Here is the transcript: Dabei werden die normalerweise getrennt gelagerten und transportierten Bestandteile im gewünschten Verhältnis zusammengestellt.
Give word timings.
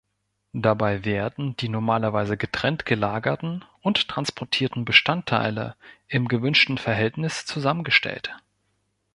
Dabei 0.57 1.05
werden 1.05 1.55
die 1.57 1.69
normalerweise 1.69 2.35
getrennt 2.35 2.87
gelagerten 2.87 3.63
und 3.81 4.07
transportierten 4.07 4.83
Bestandteile 4.83 5.75
im 6.07 6.27
gewünschten 6.27 6.79
Verhältnis 6.79 7.45
zusammengestellt. 7.45 8.35